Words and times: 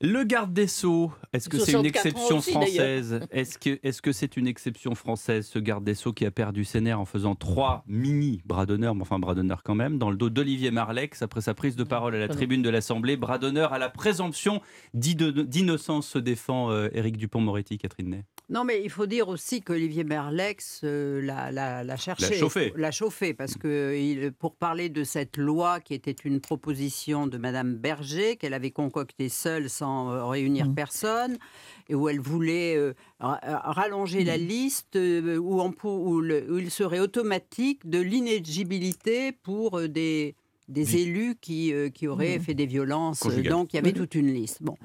Le 0.00 0.22
garde 0.22 0.52
des 0.52 0.68
Sceaux, 0.68 1.10
est-ce 1.32 1.48
que 1.48 1.58
c'est 1.58 1.72
une 1.72 1.84
exception 1.84 2.40
française? 2.40 3.20
Est-ce 3.32 3.58
que 3.58 3.80
c'est 3.82 3.90
-ce 3.90 4.00
que 4.00 4.12
c'est 4.12 4.36
une 4.36 4.46
exception 4.46 4.94
française, 4.94 5.46
ce 5.46 5.58
garde 5.58 5.82
des 5.82 5.94
Sceaux 5.94 6.12
qui 6.12 6.24
a 6.24 6.30
perdu 6.30 6.64
ses 6.64 6.80
nerfs 6.80 7.00
en 7.00 7.04
faisant 7.04 7.34
trois 7.34 7.82
mini 7.88 8.40
bras 8.44 8.64
d'honneur, 8.64 8.94
mais 8.94 9.02
enfin 9.02 9.18
bras 9.18 9.34
d'honneur 9.34 9.64
quand 9.64 9.74
même, 9.74 9.98
dans 9.98 10.10
le 10.10 10.16
dos 10.16 10.30
d'Olivier 10.30 10.70
Marlex 10.70 11.22
après 11.22 11.40
sa 11.40 11.52
prise 11.54 11.74
de 11.74 11.82
parole 11.82 12.14
à 12.14 12.18
la 12.18 12.28
tribune 12.28 12.62
de 12.62 12.70
l'Assemblée 12.70 13.16
Bras 13.16 13.38
d'honneur 13.38 13.72
à 13.72 13.78
la 13.78 13.88
présomption 13.88 14.62
d'innocence 14.94 16.06
se 16.06 16.18
défend 16.18 16.70
euh, 16.70 16.88
Éric 16.92 17.16
Dupont-Moretti, 17.16 17.78
Catherine 17.78 18.10
Ney. 18.10 18.24
Non, 18.50 18.64
mais 18.64 18.82
il 18.82 18.88
faut 18.88 19.04
dire 19.04 19.28
aussi 19.28 19.60
qu'Olivier 19.60 20.04
Merlex 20.04 20.80
euh, 20.84 21.20
l'a 21.20 21.96
cherché. 21.96 22.30
L'a 22.30 22.36
chauffé. 22.36 22.72
L'a 22.76 22.90
chauffé, 22.90 23.34
parce 23.34 23.58
que 23.58 23.94
il, 23.94 24.32
pour 24.32 24.56
parler 24.56 24.88
de 24.88 25.04
cette 25.04 25.36
loi 25.36 25.80
qui 25.80 25.92
était 25.92 26.16
une 26.24 26.40
proposition 26.40 27.26
de 27.26 27.36
Madame 27.36 27.74
Berger, 27.74 28.36
qu'elle 28.36 28.54
avait 28.54 28.70
concoctée 28.70 29.28
seule 29.28 29.68
sans 29.68 30.10
euh, 30.10 30.24
réunir 30.24 30.66
mmh. 30.66 30.74
personne, 30.74 31.36
et 31.90 31.94
où 31.94 32.08
elle 32.08 32.20
voulait 32.20 32.76
euh, 32.76 32.94
rallonger 33.20 34.24
la 34.24 34.38
mmh. 34.38 34.40
liste, 34.40 34.98
où, 34.98 35.60
on, 35.60 35.74
où, 35.84 36.22
il 36.58 36.70
serait 36.70 37.00
automatique 37.00 37.86
de 37.86 38.00
l'inéligibilité 38.00 39.32
pour 39.32 39.82
des, 39.88 40.36
des 40.68 40.96
élus 40.96 41.36
qui, 41.38 41.74
qui 41.92 42.08
auraient 42.08 42.38
mmh. 42.38 42.42
fait 42.42 42.54
des 42.54 42.66
violences. 42.66 43.26
Donc 43.44 43.74
il 43.74 43.76
y 43.76 43.78
avait 43.78 43.92
toute 43.92 44.14
une 44.14 44.32
liste. 44.32 44.62
Bon. 44.62 44.76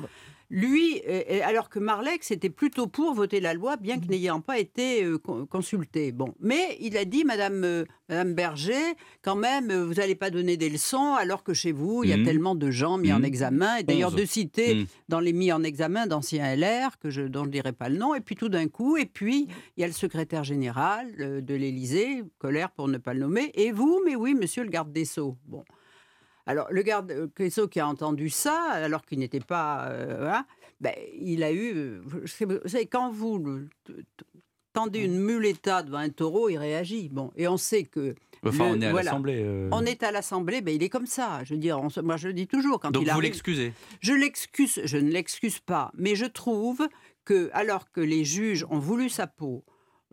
Lui, 0.50 1.02
euh, 1.08 1.40
alors 1.44 1.70
que 1.70 1.80
Marlex 1.80 2.32
était 2.32 2.50
plutôt 2.50 2.88
pour 2.88 3.14
voter 3.14 3.40
la 3.40 3.54
loi, 3.54 3.76
bien 3.78 4.00
qu'il 4.00 4.12
n'ayant 4.12 4.42
pas 4.42 4.60
été 4.60 5.04
euh, 5.04 5.18
consulté. 5.50 6.12
Bon, 6.12 6.34
mais 6.40 6.78
il 6.80 6.96
a 6.98 7.06
dit, 7.06 7.24
Madame, 7.24 7.64
euh, 7.64 7.86
Madame 8.10 8.34
Berger, 8.34 8.94
quand 9.22 9.36
même, 9.36 9.74
vous 9.74 9.96
n'allez 9.96 10.16
pas 10.16 10.30
donner 10.30 10.58
des 10.58 10.70
leçons, 10.70 11.16
alors 11.16 11.44
que 11.44 11.54
chez 11.54 11.72
vous, 11.72 12.04
il 12.04 12.10
y 12.10 12.14
a 12.14 12.18
mmh. 12.18 12.24
tellement 12.24 12.56
de 12.56 12.70
gens 12.70 12.98
mis 12.98 13.12
en 13.12 13.20
mmh. 13.20 13.26
examen. 13.26 13.76
Et 13.78 13.84
d'ailleurs, 13.84 14.12
de 14.12 14.26
citer 14.26 14.76
mmh. 14.76 14.86
dans 15.10 15.20
les 15.20 15.34
mis 15.34 15.52
en 15.52 15.64
examen 15.64 16.06
d'anciens 16.08 16.56
LR, 16.56 17.00
que 17.00 17.10
je, 17.10 17.24
dont 17.24 17.44
je 17.44 17.48
ne 17.48 17.52
dirai 17.52 17.72
pas 17.72 17.90
le 17.90 17.98
nom, 17.98 18.14
et 18.14 18.22
puis 18.22 18.36
tout 18.36 18.50
d'un 18.50 18.68
coup, 18.68 18.98
et 18.98 19.06
puis 19.06 19.48
il 19.78 19.82
y 19.82 19.84
a 19.84 19.88
le 19.88 19.94
secrétaire 19.94 20.44
général 20.44 21.16
de 21.18 21.56
l'Élysée, 21.56 22.24
colère 22.38 22.72
pour 22.72 22.88
ne 22.88 22.98
pas 22.98 23.14
le 23.14 23.22
nommer, 23.22 23.52
et 23.56 23.72
vous, 23.72 24.02
mais 24.06 24.16
oui, 24.16 24.36
Monsieur 24.36 24.64
le 24.64 24.70
garde 24.70 24.92
des 24.92 25.06
sceaux. 25.06 25.38
Bon. 25.46 25.64
Alors, 26.46 26.68
le 26.72 26.82
garde 26.82 27.32
Queso 27.36 27.68
qui 27.68 27.80
a 27.80 27.88
entendu 27.88 28.30
ça, 28.30 28.62
alors 28.72 29.06
qu'il 29.06 29.20
n'était 29.20 29.40
pas. 29.40 29.88
Euh, 29.90 30.34
ben, 30.82 30.94
il 31.20 31.44
a 31.44 31.52
eu. 31.54 32.00
Vous 32.04 32.28
savez, 32.28 32.86
quand 32.86 33.10
vous 33.12 33.68
tendez 34.74 35.00
une 35.00 35.20
muleta 35.20 35.84
devant 35.84 36.00
un 36.00 36.10
taureau, 36.10 36.50
il 36.50 36.58
réagit. 36.58 37.10
Bon, 37.10 37.32
et 37.36 37.48
on 37.48 37.58
sait 37.58 37.84
que. 37.84 38.16
Enfin, 38.46 38.66
on 38.76 38.82
est 38.82 38.88
à 38.88 38.92
l'Assemblée. 38.92 39.42
Euh. 39.42 39.70
On 39.72 39.86
est 39.86 40.04
à 40.04 40.12
l'Assemblée, 40.12 40.62
ben, 40.62 40.76
il 40.76 40.84
est 40.84 40.90
comme 40.90 41.06
ça. 41.06 41.42
Je 41.46 41.54
veux 41.54 41.60
dire, 41.60 41.80
moi 42.04 42.18
je 42.18 42.28
le 42.28 42.34
dis 42.34 42.48
toujours. 42.48 42.80
Quand 42.80 42.92
Donc 42.92 43.04
il 43.06 43.12
vous 43.14 43.22
l'excusez? 43.22 43.72
Je 44.02 44.14
l'excuse, 44.14 44.82
je 44.84 44.98
ne 44.98 45.10
l'excuse 45.10 45.60
pas, 45.60 45.92
mais 45.94 46.16
je 46.16 46.26
trouve 46.26 46.86
que, 47.24 47.50
alors 47.54 47.90
que 47.92 48.02
les 48.02 48.26
juges 48.26 48.66
ont 48.70 48.80
voulu 48.80 49.08
sa 49.08 49.28
peau, 49.28 49.64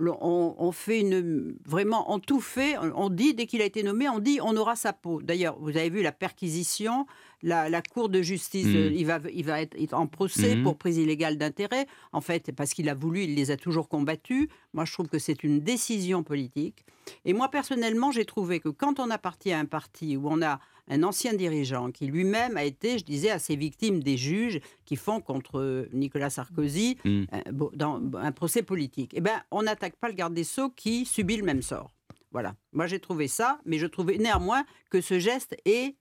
on, 0.08 0.72
fait 0.72 1.00
une 1.00 1.56
vraiment, 1.64 2.12
on 2.12 2.18
tout 2.18 2.40
fait. 2.40 2.76
On 2.78 3.10
dit 3.10 3.34
dès 3.34 3.46
qu'il 3.46 3.60
a 3.62 3.64
été 3.64 3.82
nommé, 3.82 4.08
on 4.08 4.18
dit 4.18 4.38
on 4.42 4.56
aura 4.56 4.76
sa 4.76 4.92
peau. 4.92 5.20
D'ailleurs, 5.22 5.58
vous 5.60 5.76
avez 5.76 5.90
vu 5.90 6.02
la 6.02 6.12
perquisition, 6.12 7.06
la, 7.42 7.82
Cour 7.82 8.08
de 8.08 8.22
justice, 8.22 8.66
hmm. 8.66 8.76
euh, 8.76 8.90
il 8.92 9.06
va, 9.06 9.18
il 9.32 9.44
va 9.44 9.60
être 9.62 9.94
en 9.94 10.06
procès 10.06 10.56
hmm. 10.56 10.62
pour 10.62 10.76
prise 10.76 10.98
illégale 10.98 11.36
d'intérêt. 11.36 11.86
En 12.12 12.20
fait, 12.20 12.52
parce 12.52 12.72
qu'il 12.72 12.88
a 12.88 12.94
voulu, 12.94 13.24
il 13.24 13.34
les 13.34 13.50
a 13.50 13.56
toujours 13.56 13.88
combattus. 13.88 14.48
Moi, 14.72 14.84
je 14.84 14.92
trouve 14.92 15.08
que 15.08 15.18
c'est 15.18 15.42
une 15.44 15.60
décision 15.60 16.22
politique. 16.22 16.84
Et 17.24 17.32
moi, 17.32 17.48
personnellement, 17.48 18.12
j'ai 18.12 18.24
trouvé 18.24 18.60
que 18.60 18.68
quand 18.68 19.00
on 19.00 19.10
appartient 19.10 19.52
à 19.52 19.58
un 19.58 19.64
parti 19.64 20.16
où 20.16 20.28
on 20.28 20.42
a 20.42 20.60
un 20.90 21.02
ancien 21.04 21.32
dirigeant 21.32 21.90
qui 21.90 22.06
lui-même 22.06 22.56
a 22.56 22.64
été, 22.64 22.98
je 22.98 23.04
disais, 23.04 23.30
assez 23.30 23.56
victime 23.56 24.02
des 24.02 24.16
juges 24.16 24.60
qui 24.84 24.96
font 24.96 25.20
contre 25.20 25.88
Nicolas 25.92 26.30
Sarkozy 26.30 26.98
mm. 27.04 27.22
euh, 27.32 27.68
dans 27.74 28.02
un 28.14 28.32
procès 28.32 28.62
politique. 28.62 29.12
Eh 29.14 29.20
bien, 29.20 29.42
on 29.50 29.62
n'attaque 29.62 29.96
pas 29.96 30.08
le 30.08 30.14
garde 30.14 30.34
des 30.34 30.44
Sceaux 30.44 30.70
qui 30.70 31.06
subit 31.06 31.36
le 31.36 31.44
même 31.44 31.62
sort. 31.62 31.94
Voilà. 32.32 32.54
Moi, 32.72 32.86
j'ai 32.86 32.98
trouvé 32.98 33.28
ça, 33.28 33.60
mais 33.64 33.78
je 33.78 33.86
trouvais 33.86 34.18
néanmoins 34.18 34.64
que 34.90 35.00
ce 35.00 35.18
geste 35.18 35.56
est 35.64 35.96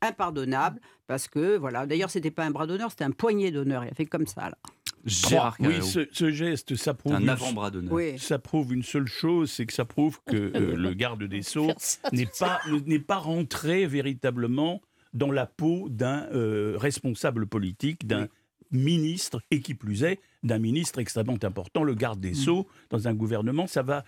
impardonnable 0.00 0.80
parce 1.06 1.28
que, 1.28 1.56
voilà, 1.56 1.86
d'ailleurs, 1.86 2.10
c'était 2.10 2.30
pas 2.30 2.44
un 2.44 2.50
bras 2.50 2.66
d'honneur, 2.66 2.90
c'était 2.90 3.04
un 3.04 3.12
poignet 3.12 3.50
d'honneur. 3.50 3.84
Il 3.84 3.90
a 3.90 3.94
fait 3.94 4.06
comme 4.06 4.26
ça, 4.26 4.50
là. 4.50 4.58
Gérard 5.04 5.56
oui, 5.60 5.80
ce, 5.82 6.30
geste, 6.30 6.76
ça 6.76 6.94
prouve, 6.94 7.14
un 7.14 7.28
avant-bras 7.28 7.70
d'honneur. 7.70 7.98
Ça 8.18 8.38
prouve 8.38 8.72
une 8.72 8.82
seule 8.82 9.08
chose, 9.08 9.50
c'est 9.50 9.66
que 9.66 9.72
ça 9.72 9.84
prouve 9.84 10.20
que 10.26 10.36
euh, 10.54 10.76
le 10.76 10.94
garde 10.94 11.24
des 11.24 11.42
Sceaux 11.42 11.72
n'est 12.12 12.26
pas, 12.26 12.60
n'est 12.86 12.98
pas 12.98 13.16
rentré 13.16 13.86
véritablement 13.86 14.80
dans 15.12 15.30
la 15.30 15.46
peau 15.46 15.88
d'un 15.90 16.26
euh, 16.32 16.76
responsable 16.78 17.46
politique, 17.46 18.06
d'un 18.06 18.28
ministre, 18.70 19.42
et 19.50 19.60
qui 19.60 19.74
plus 19.74 20.02
est, 20.02 20.18
d'un 20.42 20.58
ministre 20.58 20.98
extrêmement 20.98 21.38
important, 21.42 21.84
le 21.84 21.94
garde 21.94 22.20
des 22.20 22.30
mm. 22.30 22.34
Sceaux, 22.34 22.66
dans 22.90 23.06
un 23.06 23.14
gouvernement, 23.14 23.66
ça 23.66 23.82
va. 23.82 24.04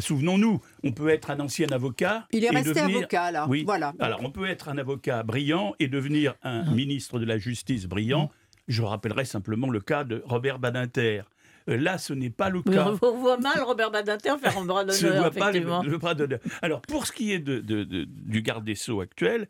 Souvenons-nous, 0.00 0.60
on 0.84 0.92
peut 0.92 1.08
être 1.08 1.30
un 1.30 1.40
ancien 1.40 1.68
avocat. 1.72 2.26
Il 2.32 2.44
est 2.44 2.50
resté 2.50 2.78
avocat, 2.78 3.32
là. 3.32 3.46
Oui. 3.48 3.64
Voilà. 3.64 3.92
Alors, 3.98 4.20
on 4.22 4.30
peut 4.30 4.46
être 4.46 4.68
un 4.68 4.78
avocat 4.78 5.22
brillant 5.24 5.74
et 5.80 5.88
devenir 5.88 6.34
un 6.42 6.62
mm. 6.62 6.74
ministre 6.74 7.18
de 7.18 7.24
la 7.24 7.38
Justice 7.38 7.86
brillant. 7.86 8.30
Je 8.68 8.82
rappellerai 8.82 9.24
simplement 9.24 9.70
le 9.70 9.80
cas 9.80 10.04
de 10.04 10.22
Robert 10.24 10.58
Badinter. 10.58 11.22
Euh, 11.68 11.76
là, 11.76 11.98
ce 11.98 12.12
n'est 12.12 12.30
pas 12.30 12.50
le 12.50 12.62
cas. 12.72 12.92
On 13.02 13.16
voit 13.16 13.38
mal 13.38 13.60
Robert 13.62 13.90
Badinter 13.90 14.34
faire 14.40 14.58
un 14.58 14.64
bras 14.64 14.84
d'honneur. 14.84 15.26
effectivement. 15.26 15.82
le, 15.82 15.98
bras 15.98 16.14
d'honneur. 16.14 16.40
Alors, 16.62 16.80
pour 16.82 17.06
ce 17.06 17.12
qui 17.12 17.32
est 17.32 17.38
de, 17.38 17.60
du 17.60 18.42
garde 18.42 18.64
des 18.64 18.74
Sceaux 18.74 19.00
actuel, 19.00 19.48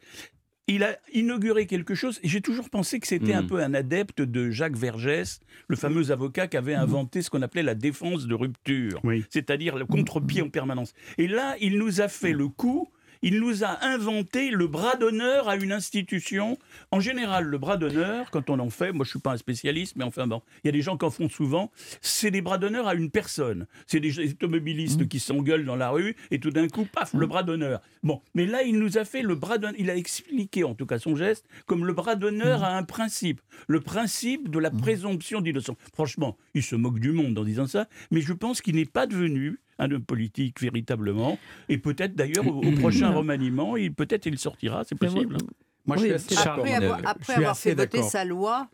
il 0.68 0.84
a 0.84 0.98
inauguré 1.14 1.66
quelque 1.66 1.94
chose, 1.94 2.20
et 2.22 2.28
j'ai 2.28 2.42
toujours 2.42 2.68
pensé 2.68 3.00
que 3.00 3.06
c'était 3.06 3.32
un 3.32 3.42
hmm. 3.42 3.46
peu 3.46 3.62
un 3.62 3.72
adepte 3.72 4.20
de 4.20 4.50
Jacques 4.50 4.76
Vergès, 4.76 5.40
le 5.66 5.76
fameux 5.76 6.10
avocat 6.10 6.46
qui 6.46 6.58
avait 6.58 6.74
inventé 6.74 7.22
ce 7.22 7.30
qu'on 7.30 7.40
appelait 7.40 7.62
la 7.62 7.74
défense 7.74 8.26
de 8.26 8.34
rupture, 8.34 9.00
c'est-à-dire 9.30 9.76
le 9.76 9.86
contre-pied 9.86 10.42
en 10.42 10.50
permanence. 10.50 10.92
Et 11.16 11.26
là, 11.26 11.56
il 11.60 11.78
nous 11.78 12.02
a 12.02 12.08
fait 12.08 12.32
le 12.32 12.48
coup 12.48 12.90
il 13.22 13.40
nous 13.40 13.64
a 13.64 13.84
inventé 13.84 14.50
le 14.50 14.66
bras 14.66 14.96
d'honneur 14.96 15.48
à 15.48 15.56
une 15.56 15.72
institution. 15.72 16.58
En 16.90 17.00
général, 17.00 17.44
le 17.44 17.58
bras 17.58 17.76
d'honneur, 17.76 18.30
quand 18.30 18.50
on 18.50 18.58
en 18.58 18.70
fait, 18.70 18.92
moi 18.92 19.04
je 19.04 19.10
suis 19.10 19.18
pas 19.18 19.32
un 19.32 19.36
spécialiste, 19.36 19.96
mais 19.96 20.04
enfin 20.04 20.26
bon, 20.26 20.42
il 20.62 20.68
y 20.68 20.70
a 20.70 20.72
des 20.72 20.82
gens 20.82 20.96
qui 20.96 21.04
en 21.04 21.10
font 21.10 21.28
souvent, 21.28 21.70
c'est 22.00 22.30
des 22.30 22.40
bras 22.40 22.58
d'honneur 22.58 22.86
à 22.86 22.94
une 22.94 23.10
personne. 23.10 23.66
C'est 23.86 24.00
des 24.00 24.32
automobilistes 24.32 25.02
mmh. 25.02 25.08
qui 25.08 25.20
s'engueulent 25.20 25.64
dans 25.64 25.76
la 25.76 25.90
rue 25.90 26.16
et 26.30 26.40
tout 26.40 26.50
d'un 26.50 26.68
coup, 26.68 26.84
paf, 26.84 27.12
le 27.14 27.26
mmh. 27.26 27.28
bras 27.28 27.42
d'honneur. 27.42 27.80
Bon, 28.02 28.22
mais 28.34 28.46
là, 28.46 28.62
il 28.62 28.78
nous 28.78 28.98
a 28.98 29.04
fait 29.04 29.22
le 29.22 29.34
bras 29.34 29.58
d'honneur, 29.58 29.76
il 29.78 29.90
a 29.90 29.96
expliqué 29.96 30.64
en 30.64 30.74
tout 30.74 30.86
cas 30.86 30.98
son 30.98 31.16
geste 31.16 31.46
comme 31.66 31.86
le 31.86 31.92
bras 31.92 32.14
d'honneur 32.14 32.60
mmh. 32.60 32.64
à 32.64 32.76
un 32.76 32.82
principe, 32.82 33.40
le 33.66 33.80
principe 33.80 34.50
de 34.50 34.58
la 34.58 34.70
présomption 34.70 35.40
d'innocence. 35.40 35.76
Franchement, 35.92 36.36
il 36.54 36.62
se 36.62 36.76
moque 36.76 36.98
du 36.98 37.12
monde 37.12 37.38
en 37.38 37.44
disant 37.44 37.66
ça, 37.66 37.88
mais 38.10 38.20
je 38.20 38.32
pense 38.32 38.60
qu'il 38.60 38.76
n'est 38.76 38.84
pas 38.84 39.06
devenu 39.06 39.58
un 39.78 39.90
homme 39.90 40.04
politique 40.04 40.60
véritablement. 40.60 41.38
Et 41.68 41.78
peut-être 41.78 42.14
d'ailleurs 42.14 42.46
au, 42.46 42.72
prochain 42.72 43.10
remaniement, 43.10 43.76
il 43.76 43.92
peut-être 43.94 44.26
il 44.26 44.38
sortira, 44.38 44.84
c'est 44.84 44.98
possible. 44.98 45.38
Moi, 45.86 45.96
je 45.96 46.18
suis 46.18 46.36
après 46.36 46.74
avoir, 46.74 47.00
après 47.04 47.34
avoir 47.34 47.56
fait 47.56 47.74
voter 47.74 48.02
sa 48.02 48.24
loi. 48.24 48.68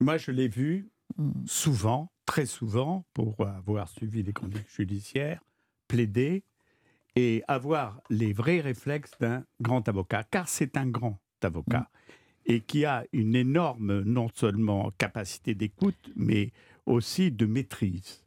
Moi, 0.00 0.18
je 0.18 0.30
l'ai 0.30 0.48
vu 0.48 0.90
hmm. 1.16 1.30
souvent, 1.46 2.12
très 2.26 2.46
souvent, 2.46 3.06
pour 3.14 3.46
avoir 3.46 3.88
suivi 3.88 4.22
les 4.22 4.32
conduites 4.32 4.68
judiciaires, 4.68 5.40
plaider 5.88 6.44
et 7.16 7.42
avoir 7.48 8.00
les 8.10 8.32
vrais 8.32 8.60
réflexes 8.60 9.12
d'un 9.20 9.44
grand 9.60 9.88
avocat, 9.88 10.24
car 10.24 10.48
c'est 10.48 10.76
un 10.76 10.86
grand 10.86 11.18
avocat. 11.42 11.88
Hmm. 11.88 12.06
Et 12.44 12.60
qui 12.60 12.84
a 12.84 13.04
une 13.12 13.36
énorme, 13.36 14.00
non 14.02 14.28
seulement 14.34 14.90
capacité 14.98 15.54
d'écoute, 15.54 16.10
mais 16.16 16.52
aussi 16.86 17.30
de 17.30 17.46
maîtrise. 17.46 18.24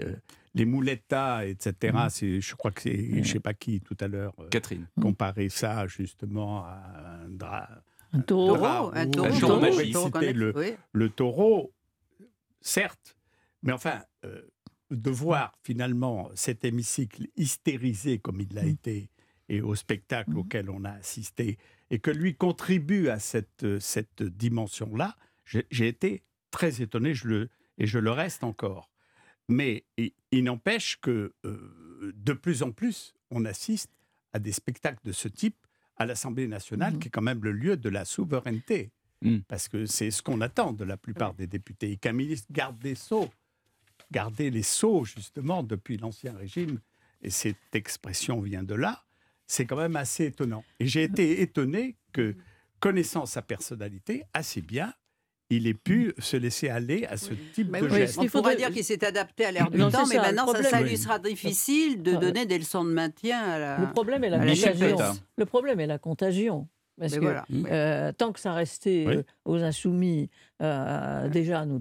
Euh, 0.00 0.14
les 0.58 0.64
moulettas, 0.64 1.46
etc. 1.46 1.94
Mm. 1.94 2.08
C'est, 2.10 2.40
je 2.40 2.54
crois 2.54 2.70
que 2.70 2.82
c'est, 2.82 2.96
je 2.96 3.22
je 3.22 3.32
sais 3.32 3.40
pas 3.40 3.54
qui 3.54 3.80
tout 3.80 3.96
à 4.00 4.08
l'heure, 4.08 4.34
euh, 4.40 4.48
Catherine, 4.48 4.86
comparer 5.00 5.48
ça 5.48 5.86
justement 5.86 6.64
à 6.64 6.82
un 7.24 7.28
drap. 7.28 7.68
Un 8.12 8.20
taureau, 8.20 8.90
un 8.94 9.06
taureau, 9.06 9.30
C'était 9.70 10.32
le, 10.32 10.54
le, 10.92 11.10
taureau, 11.10 11.74
certes, 12.60 13.16
mais 13.62 13.72
enfin, 13.72 14.00
euh, 14.24 14.42
de 14.90 15.10
voir 15.10 15.52
finalement 15.62 16.30
cet 16.34 16.64
hémicycle 16.64 17.26
hystérisé 17.36 18.18
comme 18.18 18.40
il 18.40 18.54
l'a 18.54 18.64
mm. 18.64 18.68
été 18.68 19.10
et 19.50 19.60
au 19.60 19.74
spectacle 19.74 20.30
mm. 20.32 20.38
auquel 20.38 20.70
on 20.70 20.84
a 20.84 20.90
assisté, 20.90 21.58
et 21.90 21.98
que 21.98 22.10
lui 22.10 22.34
contribue 22.34 23.08
à 23.08 23.18
cette, 23.18 23.78
cette 23.78 24.22
dimension-là, 24.22 25.16
j'ai 25.44 25.88
été 25.88 26.22
très 26.50 26.82
étonné 26.82 27.14
je 27.14 27.28
le, 27.28 27.48
et 27.78 27.86
je 27.86 27.98
le 27.98 28.10
reste 28.10 28.44
encore. 28.44 28.90
Mais 29.48 29.84
il, 29.96 30.44
n'empêche 30.44 30.98
que 31.00 31.32
euh, 31.44 32.12
de 32.14 32.32
plus 32.32 32.62
en 32.62 32.70
plus, 32.70 33.14
on 33.30 33.44
assiste 33.44 33.90
à 34.32 34.38
des 34.38 34.52
spectacles 34.52 35.00
de 35.04 35.12
ce 35.12 35.28
type 35.28 35.56
à 35.96 36.06
l'Assemblée 36.06 36.46
nationale, 36.46 36.94
mmh 36.94 36.98
qui 36.98 37.08
est 37.08 37.10
quand 37.10 37.22
même 37.22 37.42
le 37.42 37.52
lieu 37.52 37.76
de 37.76 37.88
la 37.88 38.04
souveraineté. 38.04 38.90
Mmh. 39.22 39.38
Parce 39.48 39.68
que 39.68 39.86
c'est 39.86 40.10
ce 40.10 40.22
qu'on 40.22 40.40
attend 40.40 40.72
de 40.72 40.84
la 40.84 40.96
plupart 40.96 41.34
des 41.34 41.46
députés. 41.46 41.92
Et 41.92 41.96
qu'un 41.96 42.12
ministre 42.12 42.46
garde 42.52 42.78
des 42.78 42.94
sceaux, 42.94 43.30
garder 44.12 44.50
les 44.50 44.62
sceaux, 44.62 45.04
justement, 45.04 45.62
depuis 45.62 45.96
l'Ancien 45.96 46.36
Régime, 46.36 46.78
et 47.22 47.30
cette 47.30 47.74
expression 47.74 48.40
vient 48.40 48.62
de 48.62 48.74
là, 48.74 49.04
c'est 49.46 49.66
quand 49.66 49.76
même 49.76 49.96
assez 49.96 50.26
étonnant. 50.26 50.64
Et 50.78 50.86
j'ai 50.86 51.02
été 51.02 51.40
étonné 51.40 51.96
que, 52.12 52.36
connaissant 52.80 53.26
sa 53.26 53.42
personnalité 53.42 54.22
assez 54.34 54.60
bien, 54.62 54.94
il 55.50 55.66
ait 55.66 55.74
pu 55.74 56.12
se 56.18 56.36
laisser 56.36 56.68
aller 56.68 57.06
à 57.06 57.16
ce 57.16 57.30
type 57.54 57.70
de 57.70 57.88
geste. 57.88 58.18
Il 58.22 58.28
faudrait 58.28 58.56
dire 58.56 58.70
qu'il 58.70 58.84
s'est 58.84 59.04
adapté 59.04 59.44
à 59.46 59.52
l'air 59.52 59.70
du 59.70 59.78
temps, 59.78 60.06
mais 60.06 60.16
maintenant, 60.16 60.46
ça, 60.52 60.80
lui 60.82 60.96
sera 60.96 61.18
difficile 61.18 62.02
de 62.02 62.16
donner 62.16 62.46
des 62.46 62.58
leçons 62.58 62.84
de 62.84 62.90
maintien 62.90 63.40
à 63.40 63.58
la. 63.58 63.78
Le 63.78 63.90
problème 63.92 64.24
est 64.24 64.30
la, 64.30 64.38
contagion. 64.38 64.98
Le 65.36 65.44
problème 65.46 65.80
est 65.80 65.86
la 65.86 65.98
contagion. 65.98 66.68
Parce 66.98 67.16
que 67.16 67.34
euh, 67.70 68.12
tant 68.12 68.32
que 68.32 68.40
ça 68.40 68.52
restait 68.52 69.04
euh, 69.06 69.22
aux 69.44 69.62
insoumis, 69.62 70.30
euh, 70.62 71.28
déjà, 71.28 71.64
nous, 71.64 71.80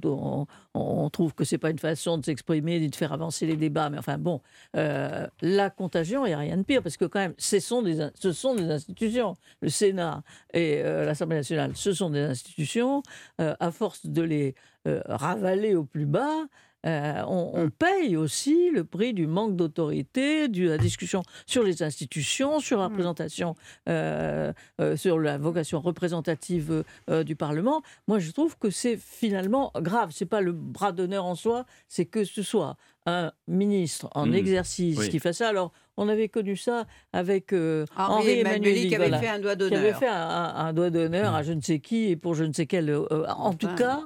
on, 0.73 1.09
trouve 1.09 1.33
que 1.33 1.43
c'est 1.43 1.57
pas 1.57 1.71
une 1.71 1.79
façon 1.79 2.17
de 2.17 2.25
s'exprimer 2.25 2.79
ni 2.79 2.89
de 2.89 2.95
faire 2.95 3.13
avancer 3.13 3.45
les 3.45 3.55
débats. 3.55 3.89
Mais 3.89 3.97
enfin, 3.97 4.17
bon, 4.17 4.41
la 4.73 5.69
contagion, 5.69 6.25
il 6.25 6.29
n'y 6.29 6.35
a 6.35 6.39
rien 6.39 6.57
de 6.57 6.63
pire, 6.63 6.83
parce 6.83 6.97
que 6.97 7.05
quand 7.05 7.19
même, 7.19 7.33
ce 7.37 7.59
sont 7.59 7.81
des, 7.81 8.07
ce 8.15 8.31
sont 8.31 8.55
des 8.55 8.69
institutions. 8.69 9.35
Le 9.61 9.69
Sénat 9.69 10.21
et 10.53 10.83
l'Assemblée 10.83 11.37
nationale, 11.37 11.71
ce 11.75 11.93
sont 11.93 12.09
des 12.09 12.21
institutions. 12.21 13.01
à 13.37 13.71
force 13.71 14.05
de 14.05 14.21
les 14.21 14.55
ravaler 14.85 15.75
au 15.75 15.83
plus 15.83 16.05
bas, 16.05 16.45
euh, 16.87 17.21
on, 17.27 17.69
paye 17.69 18.15
aussi 18.15 18.71
le 18.71 18.83
prix 18.85 19.13
du 19.13 19.27
manque 19.27 19.55
d'autorité, 19.55 20.47
de 20.47 20.69
la 20.69 20.77
discussion 20.77 21.21
sur 21.45 21.63
les 21.63 21.83
institutions, 21.83 22.59
sur 22.59 22.79
la 22.79 22.87
mmh. 22.87 22.91
représentation, 22.91 23.55
euh, 23.89 24.53
euh, 24.79 24.95
sur 24.95 25.19
la 25.19 25.37
vocation 25.37 25.81
représentative 25.81 26.83
du 27.25 27.35
Parlement. 27.35 27.81
Moi, 28.07 28.19
je 28.19 28.31
trouve 28.31 28.57
que 28.57 28.69
c'est 28.69 28.97
finalement 28.97 29.71
grave. 29.75 30.11
C'est 30.13 30.25
pas 30.25 30.41
le 30.41 30.53
bras 30.53 30.91
d'honneur 30.91 31.25
en 31.25 31.35
soi, 31.35 31.65
c'est 31.87 32.05
que 32.05 32.23
ce 32.23 32.41
soit 32.41 32.77
un 33.07 33.31
ministre 33.47 34.09
en 34.13 34.27
mmh. 34.27 34.33
exercice 34.35 35.07
qui 35.07 35.19
fait 35.19 35.31
ça. 35.31 35.47
Alors, 35.47 35.71
on 35.95 36.09
avait 36.09 36.27
connu 36.27 36.57
ça 36.57 36.85
avec 37.13 37.53
euh, 37.53 37.85
Henri, 37.95 38.39
Emmanuel 38.39 38.87
qui 38.87 38.95
avait 38.95 39.17
fait 39.17 39.29
un 39.29 39.39
doigt 39.39 39.55
d'honneur. 39.55 39.79
Qui 39.79 39.87
avait 39.87 39.97
fait 39.97 40.09
un, 40.09 40.73
doigt 40.73 40.89
d'honneur 40.89 41.33
à 41.33 41.41
mm. 41.41 41.45
je 41.45 41.53
ne 41.53 41.61
sais 41.61 41.79
qui 41.79 42.09
et 42.09 42.17
pour 42.17 42.35
je 42.35 42.43
ne 42.43 42.51
sais 42.51 42.67
quel. 42.67 42.89
Euh, 42.89 43.05
euh, 43.11 43.25
en 43.27 43.53
tout 43.53 43.73
cas, 43.75 44.01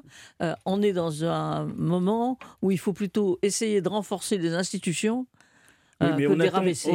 on 0.66 0.82
est 0.84 0.94
dans 0.94 1.26
un 1.26 1.66
moment 1.76 2.38
où 2.62 2.72
il 2.72 2.78
faut 2.78 2.94
plutôt 2.94 3.40
essayer 3.42 3.82
de 3.82 3.90
renforcer 3.90 4.38
les 4.38 4.54
institutions. 4.54 5.26
Oui, 6.00 6.08
mais 6.18 6.26
on, 6.26 6.36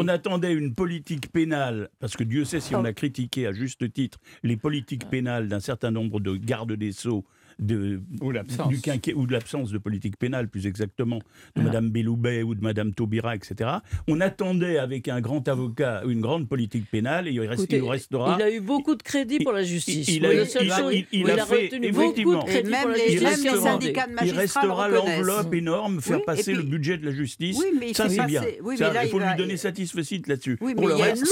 on, 0.01 0.09
attendait 0.09 0.53
une 0.53 0.75
politique 0.75 1.31
pénale, 1.31 1.91
parce 2.01 2.17
que 2.17 2.25
Dieu 2.25 2.45
sait 2.45 2.59
si 2.59 2.75
on 2.75 2.85
a 2.85 2.93
critiqué 2.93 3.47
à 3.47 3.53
juste 3.53 3.93
titre 3.93 4.19
les 4.43 4.57
politiques 4.57 5.09
pénales 5.09 5.47
d'un 5.47 5.61
certain 5.61 5.93
nombre 5.93 6.19
de 6.19 6.35
gardes 6.35 6.73
des 6.73 6.91
Sceaux 6.91 7.25
de, 7.59 8.01
ou 8.21 8.33
du 8.69 8.81
quinquet, 8.81 9.15
ou 9.15 9.27
de 9.27 9.33
l'absence 9.33 9.71
de 9.71 9.79
politique 9.79 10.19
pénale, 10.19 10.49
plus 10.49 10.67
exactement, 10.67 11.19
de 11.55 11.63
Mme 11.63 11.67
Madame 11.67 11.91
Belloubet 11.91 12.43
ou 12.43 12.55
de 12.55 12.63
Madame 12.63 12.93
Taubira, 12.93 13.35
etc. 13.35 13.71
On 14.09 14.21
attendait 14.21 14.79
avec 14.79 15.09
un 15.09 15.21
grand 15.21 15.47
avocat 15.49 16.03
une 16.07 16.21
grande 16.21 16.49
politique 16.49 16.91
pénale 16.91 17.29
et 17.29 17.33
il, 17.33 17.41
reste, 17.41 17.67
il 17.71 17.83
restera. 17.83 18.37
Il 18.39 18.43
a 18.43 18.51
eu 18.51 18.61
beaucoup 18.61 18.95
de 18.95 19.03
crédit 19.03 19.39
pour 19.41 19.53
la 19.53 19.63
justice. 19.63 20.09
Il, 20.09 20.27
a, 20.27 20.33
il, 20.33 21.31
a, 21.31 21.47
fait 21.47 21.71
effectivement. 21.73 22.47
Et 22.47 22.63
même 22.63 22.91
les, 22.91 23.19
syndicats 23.19 24.07
de 24.07 24.13
magistrats. 24.13 24.25
Il 24.27 24.33
restera 24.33 24.89
l'enveloppe 24.89 25.55
énorme, 25.55 26.01
faire 26.01 26.23
passer 26.25 26.53
le 26.53 26.63
budget 26.63 26.99
de 26.99 27.07
la 27.07 27.13
justice. 27.13 27.59
ça 27.95 28.09
c'est 28.09 28.27
bien. 28.27 28.43
il 28.45 29.09
faut 29.09 29.19
lui 29.19 29.35
donner 29.37 29.57
satisfait 29.57 30.03
là-dessus. 30.27 30.57
pour 30.57 30.89
le 30.89 30.95
reste, 30.95 31.27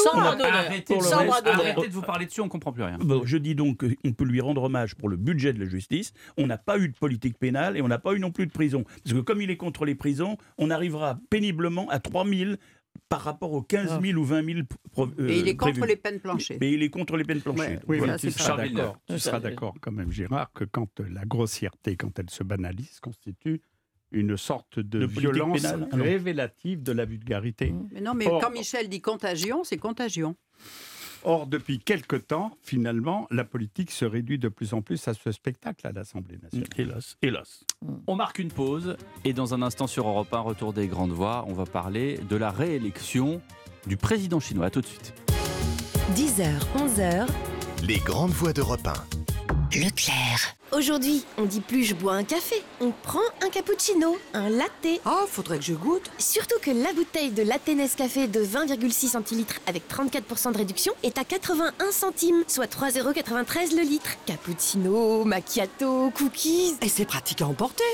arrêtez 0.45 0.95
de 0.95 1.93
vous 1.93 2.03
parler 2.03 2.27
dessus, 2.27 2.41
on 2.41 2.49
comprend 2.49 2.73
plus 2.73 2.85
rien. 2.85 2.99
Je 3.25 3.37
dis 3.37 3.55
donc 3.55 3.85
qu'on 3.85 4.13
peut 4.13 4.25
lui 4.25 4.41
rendre 4.41 4.63
hommage 4.63 4.95
pour 4.95 5.09
le 5.09 5.17
budget 5.17 5.53
de 5.53 5.61
la 5.61 5.69
justice 5.69 6.14
on 6.37 6.47
n'a 6.47 6.59
pas 6.59 6.79
eu 6.79 6.89
de 6.89 6.97
politique 6.97 7.39
pénale 7.39 7.77
et 7.77 7.83
on 7.83 7.89
n'a 7.89 7.99
pas 7.99 8.15
eu 8.15 8.21
non 8.21 8.31
plus 8.31 8.47
de 8.47 8.53
prison. 8.53 8.85
Parce 9.05 9.15
que 9.15 9.21
comme 9.21 9.41
il 9.41 9.51
est 9.51 9.57
contre 9.57 9.85
les 9.85 9.95
prisons, 9.95 10.37
on 10.59 10.71
arrivera 10.71 11.19
péniblement 11.31 11.89
à 11.91 11.99
3 12.01 12.27
000 12.27 12.53
par 13.09 13.23
rapport 13.23 13.53
aux 13.53 13.63
15 13.63 14.01
000 14.01 14.19
ou 14.19 14.25
20 14.25 14.45
000 14.45 14.59
euh, 14.99 15.29
Et 15.29 15.41
il 15.41 15.49
est 15.49 15.57
contre 15.57 15.87
les 15.87 15.97
peines 15.97 16.21
planchées. 16.21 16.59
Mais 16.61 16.73
il 16.73 16.83
est 16.83 16.91
contre 16.91 17.17
les 17.17 17.25
peines 17.25 17.41
planchées. 17.41 17.79
oui, 17.87 18.01
mais 18.01 18.17
tu 18.17 18.31
seras 18.31 18.57
d'accord, 18.57 18.99
tu 19.09 19.19
seras 19.19 19.41
d'accord 19.41 19.75
quand 19.81 19.93
même, 19.93 20.11
Gérard, 20.11 20.53
que 20.53 20.65
quand 20.65 21.01
la 21.01 21.25
grossièreté, 21.25 21.97
quand 21.97 22.19
elle 22.19 22.31
se 22.31 22.43
banalise, 22.43 23.01
constitue 23.01 23.61
une 24.13 24.37
sorte 24.37 24.79
de, 24.79 25.05
violence 25.05 25.67
révélative 25.93 26.83
de 26.83 26.93
la 26.93 27.05
vulgarité. 27.05 27.75
Mais 27.93 28.01
non, 28.01 28.15
mais 28.15 28.27
quand 28.27 28.51
Michel 28.51 28.89
dit 28.89 29.01
contagion, 29.01 29.65
c'est 29.65 29.77
contagion. 29.77 30.37
Or, 31.25 31.47
depuis 31.47 31.79
quelque 31.79 32.17
temps, 32.17 32.57
finalement, 32.63 33.27
la 33.31 33.45
politique 33.45 33.91
se 33.91 34.05
réduit 34.05 34.39
de 34.39 34.49
plus 34.49 34.75
en 34.75 34.83
plus 34.83 35.09
à 35.09 35.15
ce 35.15 35.33
spectacle 35.33 35.87
à 35.87 35.93
l'Assemblée 35.93 36.39
nationale. 36.43 36.69
Hélas, 36.77 37.17
hélas. 37.23 37.65
On 38.07 38.15
marque 38.15 38.39
une 38.39 38.51
pause 38.51 38.97
et 39.25 39.33
dans 39.33 39.55
un 39.55 39.63
instant 39.63 39.87
sur 39.87 40.07
Europe 40.07 40.33
1, 40.33 40.39
retour 40.41 40.75
des 40.75 40.87
grandes 40.87 41.13
voix, 41.13 41.45
on 41.49 41.55
va 41.55 41.65
parler 41.65 42.19
de 42.29 42.37
la 42.37 42.51
réélection 42.51 43.41
du 43.87 43.97
président 43.97 44.39
chinois. 44.39 44.67
A 44.67 44.71
tout 44.71 44.83
de 44.83 44.87
suite. 44.87 45.15
10h, 46.15 46.47
11h. 46.77 47.27
Les 47.87 47.99
grandes 47.99 48.33
voix 48.33 48.53
d'Europe 48.53 48.87
1. 48.87 49.24
Leclerc. 49.77 50.57
Aujourd'hui, 50.73 51.25
on 51.39 51.45
dit 51.45 51.61
plus 51.61 51.85
je 51.85 51.95
bois 51.95 52.15
un 52.15 52.25
café, 52.25 52.63
on 52.81 52.91
prend 52.91 53.21
un 53.43 53.49
cappuccino, 53.49 54.17
un 54.33 54.49
latte. 54.49 55.01
Oh, 55.07 55.25
faudrait 55.29 55.59
que 55.59 55.65
je 55.65 55.75
goûte. 55.75 56.11
Surtout 56.19 56.59
que 56.61 56.71
la 56.71 56.93
bouteille 56.93 57.31
de 57.31 57.43
latte 57.43 57.69
Nescafé 57.69 58.27
de 58.29 58.45
20,6 58.45 59.09
centilitres 59.09 59.61
avec 59.67 59.85
34% 59.89 60.53
de 60.53 60.59
réduction 60.59 60.93
est 61.03 61.19
à 61.19 61.25
81 61.25 61.91
centimes, 61.93 62.45
soit 62.47 62.67
3,93€ 62.67 63.77
le 63.77 63.83
litre. 63.83 64.11
Cappuccino, 64.27 65.25
macchiato, 65.25 66.11
cookies. 66.11 66.77
Et 66.81 66.89
c'est 66.89 67.05
pratique 67.05 67.43
à 67.43 67.47
emporter. 67.47 67.85